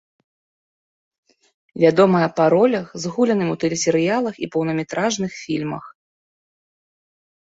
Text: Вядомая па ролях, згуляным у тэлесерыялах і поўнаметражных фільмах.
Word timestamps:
Вядомая 1.83 2.29
па 2.39 2.45
ролях, 2.53 2.87
згуляным 3.03 3.49
у 3.55 3.57
тэлесерыялах 3.63 4.35
і 4.47 4.49
поўнаметражных 4.55 5.31
фільмах. 5.43 5.83